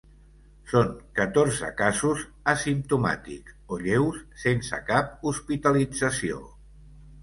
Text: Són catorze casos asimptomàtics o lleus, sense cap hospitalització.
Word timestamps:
Són 0.69 0.87
catorze 1.19 1.69
casos 1.83 2.25
asimptomàtics 2.55 3.63
o 3.77 3.81
lleus, 3.87 4.21
sense 4.49 4.85
cap 4.93 5.17
hospitalització. 5.35 6.47